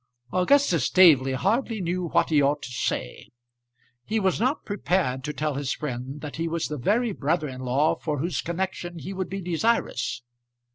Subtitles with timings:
[0.33, 3.29] Augustus Staveley hardly knew what he ought to say.
[4.03, 7.61] He was not prepared to tell his friend that he was the very brother in
[7.61, 10.23] law for whose connection he would be desirous.